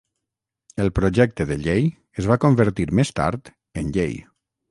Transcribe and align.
El 0.85 0.87
projecte 0.99 1.45
de 1.51 1.57
llei 1.65 1.85
es 2.23 2.29
va 2.33 2.39
convertir 2.45 2.87
més 3.01 3.13
tard 3.21 3.53
en 3.83 3.93
llei. 3.99 4.19